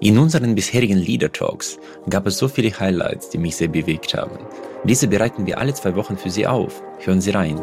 [0.00, 1.76] In unseren bisherigen Leader Talks
[2.08, 4.38] gab es so viele Highlights, die mich sehr bewegt haben.
[4.84, 6.80] Diese bereiten wir alle zwei Wochen für Sie auf.
[7.00, 7.60] Hören Sie rein.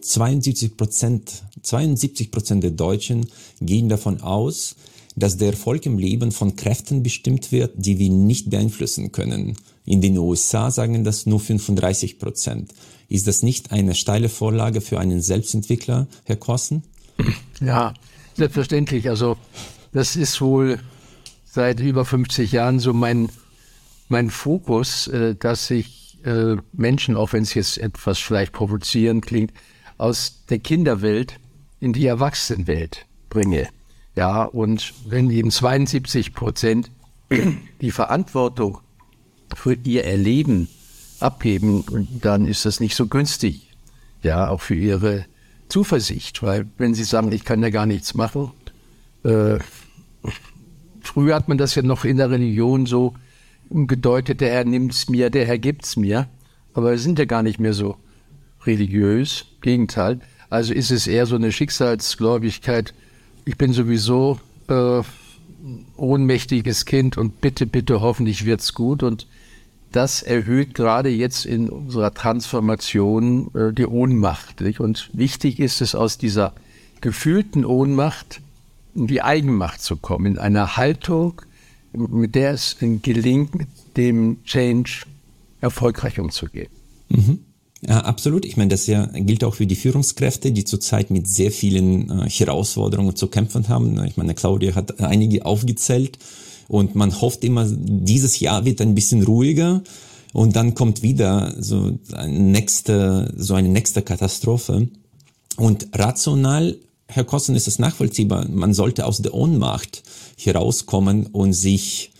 [0.00, 3.26] »72 Prozent 72 Prozent der Deutschen
[3.60, 4.76] gehen davon aus,
[5.16, 9.56] dass der Erfolg im Leben von Kräften bestimmt wird, die wir nicht beeinflussen können.
[9.84, 12.72] In den USA sagen das nur 35 Prozent.
[13.08, 16.82] Ist das nicht eine steile Vorlage für einen Selbstentwickler, Herr Kossen?
[17.60, 17.94] Ja,
[18.34, 19.08] selbstverständlich.
[19.08, 19.36] Also
[19.92, 20.80] das ist wohl
[21.44, 23.28] seit über 50 Jahren so mein,
[24.08, 29.52] mein Fokus, äh, dass ich äh, Menschen, auch wenn es jetzt etwas vielleicht provozierend klingt,
[29.98, 31.38] aus der Kinderwelt
[31.78, 33.68] in die Erwachsenenwelt bringe.
[34.16, 36.90] Ja, und wenn eben 72 Prozent
[37.80, 38.78] die Verantwortung
[39.54, 40.68] für ihr Erleben
[41.20, 41.84] abgeben,
[42.20, 43.70] dann ist das nicht so günstig.
[44.22, 45.26] Ja, auch für ihre
[45.68, 48.52] Zuversicht, weil wenn sie sagen, ich kann ja gar nichts machen,
[49.24, 49.58] äh,
[51.00, 53.14] früher hat man das ja noch in der Religion so
[53.70, 56.28] gedeutet, der Herr nimmt's mir, der Herr gibt's mir,
[56.74, 57.96] aber wir sind ja gar nicht mehr so
[58.64, 60.20] religiös, Gegenteil.
[60.50, 62.94] Also ist es eher so eine Schicksalsgläubigkeit,
[63.44, 65.02] ich bin sowieso äh,
[65.96, 69.02] ohnmächtiges Kind und bitte, bitte, hoffentlich wird's gut.
[69.02, 69.26] Und
[69.92, 74.60] das erhöht gerade jetzt in unserer Transformation äh, die Ohnmacht.
[74.60, 74.80] Nicht?
[74.80, 76.54] Und wichtig ist es, aus dieser
[77.00, 78.40] gefühlten Ohnmacht
[78.94, 81.42] in die Eigenmacht zu kommen, in einer Haltung,
[81.92, 85.04] mit der es gelingt, mit dem Change
[85.60, 86.70] erfolgreich umzugehen.
[87.08, 87.40] Mhm.
[87.86, 88.44] Ja, absolut.
[88.46, 92.30] Ich meine, das ja gilt auch für die Führungskräfte, die zurzeit mit sehr vielen äh,
[92.30, 94.02] Herausforderungen zu kämpfen haben.
[94.04, 96.18] Ich meine, Claudia hat einige aufgezählt
[96.68, 99.82] und man hofft immer, dieses Jahr wird ein bisschen ruhiger
[100.32, 104.88] und dann kommt wieder so eine nächste, so eine nächste Katastrophe.
[105.56, 108.48] Und rational, Herr Kossen, ist es nachvollziehbar.
[108.48, 110.02] Man sollte aus der Ohnmacht
[110.36, 112.13] herauskommen und sich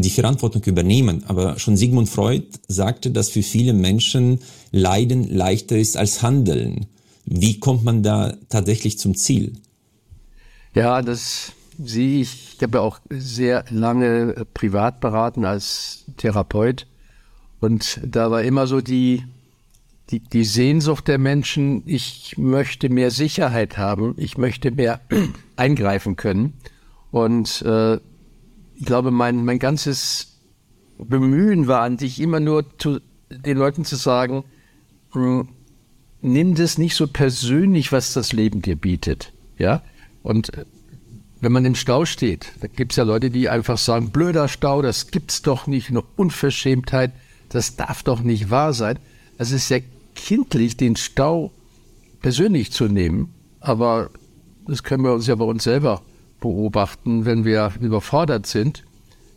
[0.00, 1.24] die Verantwortung übernehmen.
[1.26, 6.86] Aber schon Sigmund Freud sagte, dass für viele Menschen Leiden leichter ist als Handeln.
[7.24, 9.52] Wie kommt man da tatsächlich zum Ziel?
[10.74, 12.54] Ja, das sehe ich.
[12.56, 16.86] Ich habe ja auch sehr lange privat beraten als Therapeut.
[17.60, 19.24] Und da war immer so die,
[20.10, 25.00] die, die Sehnsucht der Menschen, ich möchte mehr Sicherheit haben, ich möchte mehr
[25.56, 26.54] eingreifen können.
[27.10, 27.98] Und äh,
[28.82, 30.40] ich glaube, mein, mein ganzes
[30.98, 32.98] Bemühen war an dich immer nur zu,
[33.30, 34.42] den Leuten zu sagen,
[35.12, 35.46] hm,
[36.20, 39.32] nimm das nicht so persönlich, was das Leben dir bietet.
[39.56, 39.82] Ja?
[40.24, 40.64] Und äh,
[41.40, 44.82] wenn man im Stau steht, da gibt es ja Leute, die einfach sagen, blöder Stau,
[44.82, 47.12] das gibt's doch nicht, eine Unverschämtheit,
[47.50, 48.98] das darf doch nicht wahr sein.
[49.38, 49.78] Es ist ja
[50.16, 51.52] kindlich, den Stau
[52.20, 54.10] persönlich zu nehmen, aber
[54.66, 56.02] das können wir uns ja bei uns selber
[56.42, 58.84] beobachten, wenn wir überfordert sind,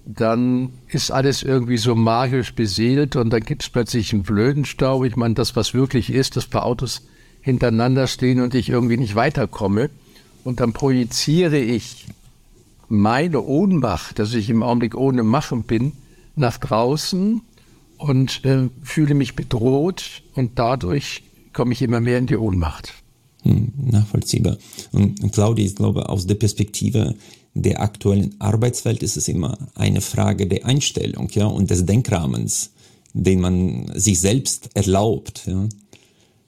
[0.06, 5.04] dann ist alles irgendwie so magisch beseelt und dann gibt es plötzlich einen blöden Stau.
[5.04, 7.08] Ich meine, das, was wirklich ist, dass paar Autos
[7.42, 9.90] hintereinander stehen und ich irgendwie nicht weiterkomme.
[10.44, 12.06] Und dann projiziere ich
[12.88, 15.94] meine Ohnmacht, dass ich im Augenblick ohne Machen bin,
[16.36, 17.42] nach draußen
[17.98, 21.24] und äh, fühle mich bedroht und dadurch
[21.54, 22.94] komme ich immer mehr in die Ohnmacht.
[23.46, 24.58] Hm, nachvollziehbar.
[24.92, 27.16] Und Claudia, ich glaube, aus der Perspektive
[27.54, 32.72] der aktuellen Arbeitswelt ist es immer eine Frage der Einstellung, ja, und des Denkrahmens,
[33.14, 35.68] den man sich selbst erlaubt, ja.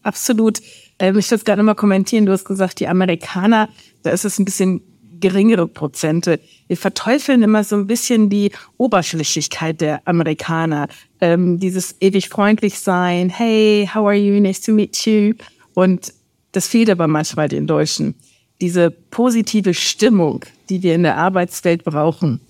[0.01, 0.59] Absolut.
[0.99, 2.25] Ähm, ich würde gerade mal kommentieren.
[2.25, 3.69] Du hast gesagt, die Amerikaner,
[4.03, 4.81] da ist es ein bisschen
[5.19, 6.39] geringere Prozente.
[6.67, 10.87] Wir verteufeln immer so ein bisschen die Oberflächlichkeit der Amerikaner.
[11.19, 13.29] Ähm, dieses ewig freundlich sein.
[13.29, 14.39] Hey, how are you?
[14.39, 15.33] Nice to meet you.
[15.73, 16.13] Und
[16.57, 18.15] das fehlt aber manchmal den Deutschen.
[18.61, 22.41] Diese positive Stimmung, die wir in der Arbeitswelt brauchen,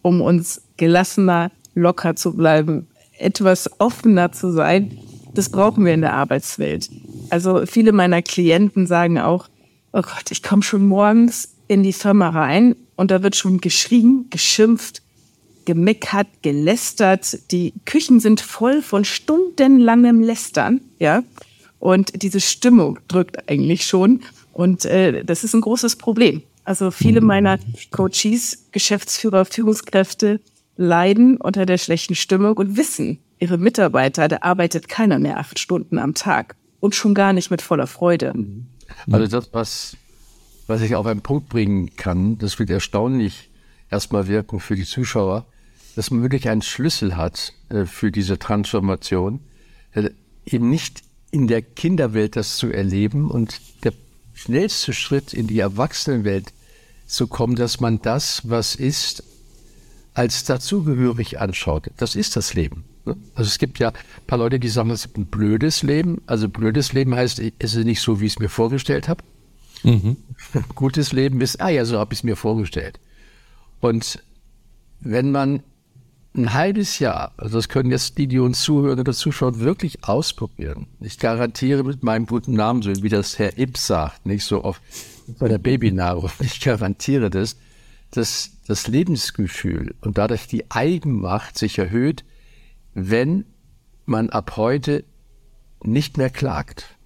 [0.00, 2.86] um uns gelassener, locker zu bleiben,
[3.18, 4.96] etwas offener zu sein,
[5.34, 6.88] das brauchen wir in der Arbeitswelt.
[7.28, 9.48] Also viele meiner Klienten sagen auch,
[9.92, 14.28] oh Gott, ich komme schon morgens in die Firma rein und da wird schon geschrien,
[14.30, 15.02] geschimpft,
[15.66, 17.52] gemeckert, gelästert.
[17.52, 21.22] Die Küchen sind voll von stundenlangem Lästern, ja.
[21.82, 24.20] Und diese Stimmung drückt eigentlich schon.
[24.52, 26.42] Und äh, das ist ein großes Problem.
[26.62, 27.26] Also viele mhm.
[27.26, 27.58] meiner
[27.90, 30.38] Coaches, Geschäftsführer, Führungskräfte
[30.76, 35.98] leiden unter der schlechten Stimmung und wissen, ihre Mitarbeiter, da arbeitet keiner mehr acht Stunden
[35.98, 38.32] am Tag und schon gar nicht mit voller Freude.
[38.32, 38.68] Mhm.
[39.10, 39.96] Also das, was,
[40.68, 43.50] was ich auf einen Punkt bringen kann, das wird erstaunlich
[43.90, 45.46] erstmal wirken für die Zuschauer,
[45.96, 49.40] dass man wirklich einen Schlüssel hat äh, für diese Transformation
[49.94, 50.10] äh,
[50.46, 51.02] eben nicht
[51.32, 53.92] in der Kinderwelt das zu erleben und der
[54.34, 56.52] schnellste Schritt in die Erwachsenenwelt
[57.06, 59.24] zu kommen, dass man das, was ist,
[60.14, 61.90] als dazugehörig anschaut.
[61.96, 62.84] Das ist das Leben.
[63.06, 63.16] Ne?
[63.34, 66.20] Also es gibt ja ein paar Leute, die sagen, es ist ein blödes Leben.
[66.26, 69.24] Also blödes Leben heißt, es ist nicht so, wie ich es mir vorgestellt habe.
[69.82, 70.18] Mhm.
[70.74, 73.00] Gutes Leben ist, ah ja, so habe ich es mir vorgestellt.
[73.80, 74.22] Und
[75.00, 75.62] wenn man
[76.34, 80.86] ein halbes Jahr, also das können jetzt die, die uns zuhören oder zuschauen, wirklich ausprobieren.
[81.00, 84.80] Ich garantiere mit meinem guten Namen, so wie das Herr Ips sagt, nicht so oft
[85.38, 87.56] bei der Babynahrung, ich garantiere das,
[88.12, 92.24] dass das Lebensgefühl und dadurch die Eigenmacht sich erhöht,
[92.94, 93.44] wenn
[94.06, 95.04] man ab heute
[95.82, 96.96] nicht mehr klagt.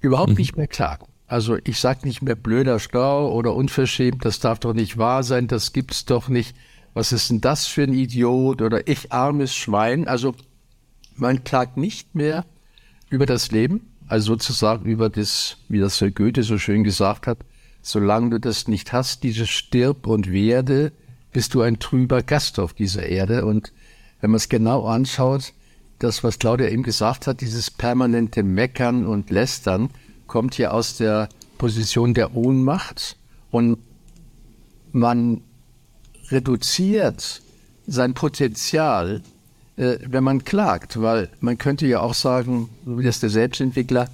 [0.00, 0.36] Überhaupt mhm.
[0.36, 1.06] nicht mehr klagen.
[1.26, 5.46] Also ich sage nicht mehr blöder Stau oder unverschämt, das darf doch nicht wahr sein,
[5.46, 6.56] das gibt's doch nicht.
[6.98, 10.08] Was ist denn das für ein Idiot oder ich armes Schwein?
[10.08, 10.34] Also
[11.14, 12.44] man klagt nicht mehr
[13.08, 17.38] über das Leben, also sozusagen über das, wie das Herr Goethe so schön gesagt hat,
[17.82, 20.90] solange du das nicht hast, dieses Stirb und Werde,
[21.32, 23.44] bist du ein trüber Gast auf dieser Erde.
[23.44, 23.72] Und
[24.20, 25.52] wenn man es genau anschaut,
[26.00, 29.90] das, was Claudia eben gesagt hat, dieses permanente Meckern und Lästern,
[30.26, 31.28] kommt hier aus der
[31.58, 33.16] Position der Ohnmacht
[33.52, 33.78] und
[34.90, 35.42] man
[36.30, 37.42] reduziert
[37.86, 39.22] sein Potenzial,
[39.76, 44.08] äh, wenn man klagt, weil man könnte ja auch sagen, so wie das der Selbstentwickler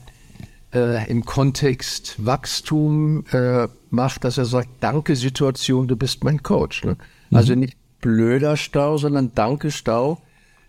[0.73, 6.85] äh, im Kontext Wachstum äh, macht, dass er sagt, danke Situation, du bist mein Coach.
[6.85, 6.97] Ne?
[7.31, 7.37] Mhm.
[7.37, 10.21] Also nicht blöder Stau, sondern danke Stau,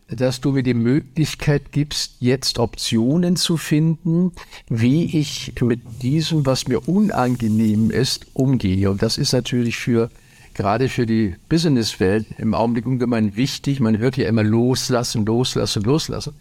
[0.07, 4.31] dass du mir die Möglichkeit gibst, jetzt Optionen zu finden,
[4.69, 8.91] wie ich mit diesem, was mir unangenehm ist, umgehe.
[8.91, 10.09] Und das ist natürlich für
[10.55, 13.79] gerade für die Businesswelt im Augenblick ungemein wichtig.
[13.79, 16.33] Man hört ja immer loslassen, loslassen, loslassen.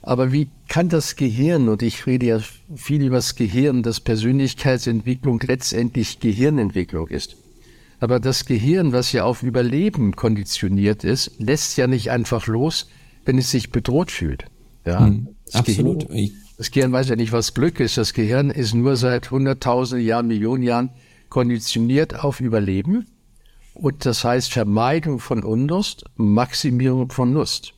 [0.00, 2.40] Aber wie kann das Gehirn, und ich rede ja
[2.74, 7.36] viel über das Gehirn, dass Persönlichkeitsentwicklung letztendlich Gehirnentwicklung ist.
[8.00, 12.88] Aber das Gehirn, was ja auf Überleben konditioniert ist, lässt ja nicht einfach los,
[13.24, 14.46] wenn es sich bedroht fühlt.
[14.84, 16.08] Ja, hm, absolut.
[16.08, 17.96] Gehirn, das Gehirn weiß ja nicht, was Glück ist.
[17.96, 20.90] Das Gehirn ist nur seit hunderttausenden Jahren, Millionen Jahren
[21.28, 23.06] konditioniert auf Überleben.
[23.74, 27.74] Und das heißt Vermeidung von Unlust, Maximierung von Lust.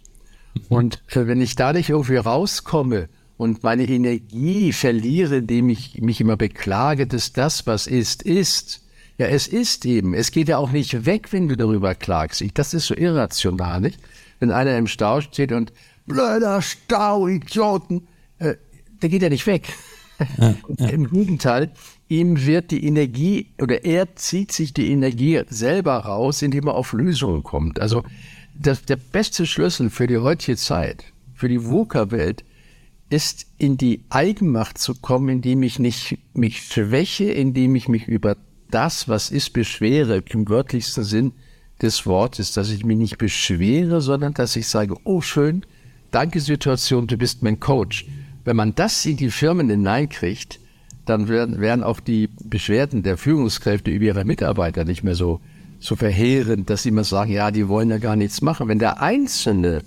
[0.69, 6.37] Und äh, wenn ich dadurch irgendwie rauskomme und meine Energie verliere, indem ich mich immer
[6.37, 8.83] beklage, dass das, was ist, ist,
[9.19, 10.15] ja, es ist eben.
[10.15, 12.41] Es geht ja auch nicht weg, wenn du darüber klagst.
[12.41, 14.01] Ich, das ist so irrational, nicht?
[14.41, 15.73] Wenn einer im Stau steht und
[16.07, 18.09] blöder Stau, Idioten,
[18.39, 18.55] äh,
[19.03, 19.69] der geht ja nicht weg.
[20.39, 20.89] Ja, ja.
[20.89, 21.73] Im Gegenteil,
[22.09, 26.93] ihm wird die Energie oder er zieht sich die Energie selber raus, indem er auf
[26.93, 27.81] Lösungen kommt.
[27.81, 28.03] Also
[28.55, 31.05] das, der beste Schlüssel für die heutige Zeit,
[31.35, 32.45] für die VUCA-Welt,
[33.11, 38.37] ist in die Eigenmacht zu kommen, indem ich nicht mich schwäche, indem ich mich über
[38.71, 41.33] das, was ist, beschwere, im wörtlichsten Sinn
[41.81, 45.65] des Wortes, dass ich mich nicht beschwere, sondern dass ich sage, oh schön,
[46.11, 48.07] danke Situation, du bist mein Coach.
[48.45, 50.61] Wenn man das in die Firmen hineinkriegt,
[51.05, 55.41] dann werden, werden auch die Beschwerden der Führungskräfte über ihre Mitarbeiter nicht mehr so,
[55.81, 58.69] so verheerend, dass sie immer sagen, ja, die wollen ja gar nichts machen.
[58.69, 59.83] Wenn der Einzelne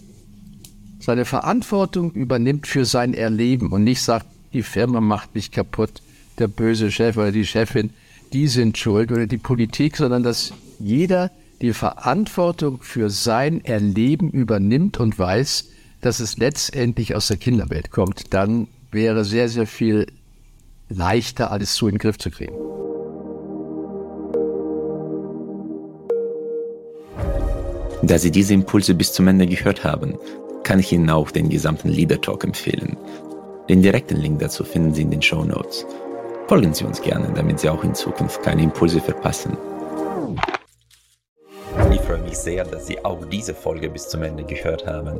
[0.99, 6.01] seine Verantwortung übernimmt für sein Erleben und nicht sagt, die Firma macht mich kaputt,
[6.38, 7.91] der böse Chef oder die Chefin,
[8.33, 11.31] die sind schuld oder die Politik, sondern dass jeder
[11.62, 15.69] die Verantwortung für sein Erleben übernimmt und weiß,
[16.01, 20.07] dass es letztendlich aus der Kinderwelt kommt, dann wäre sehr, sehr viel
[20.89, 22.56] leichter, alles so in den Griff zu kriegen.
[28.03, 30.17] Da Sie diese Impulse bis zum Ende gehört haben,
[30.63, 32.96] kann ich Ihnen auch den gesamten Leader Talk empfehlen.
[33.70, 35.86] Den direkten Link dazu finden Sie in den Show Notes.
[36.48, 39.58] Folgen Sie uns gerne, damit Sie auch in Zukunft keine Impulse verpassen.
[41.91, 45.20] Ich freue mich sehr, dass Sie auch diese Folge bis zum Ende gehört haben.